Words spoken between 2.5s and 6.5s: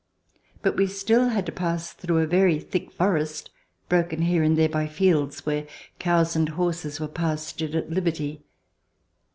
thick forest, broken here and there by fields where cows and